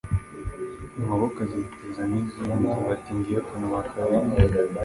Inkokokazi 0.97 1.55
iteteza 1.63 2.01
nk’izindi 2.09 2.67
bati 2.87 3.11
ngiyo 3.17 3.39
kanwa 3.49 3.81
kabi 3.91 4.17